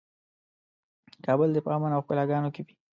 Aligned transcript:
کابل 1.25 1.49
دې 1.51 1.61
په 1.65 1.69
امن 1.75 1.91
او 1.93 2.01
ښکلاګانو 2.05 2.49
کې 2.55 2.61
وي. 2.65 2.73